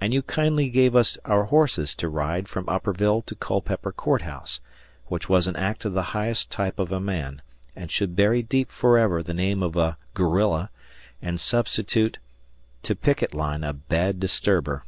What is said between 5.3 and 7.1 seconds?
an act of the highest type of a